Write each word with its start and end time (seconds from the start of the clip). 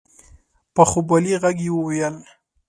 په 0.75 0.81
خوبولي 0.89 1.33
غږ 1.43 1.57
يې 1.65 1.71
وويل؛ 1.73 2.15